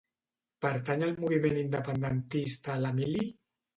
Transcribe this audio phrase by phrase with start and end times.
[0.65, 3.29] Pertany al moviment independentista l'Emili?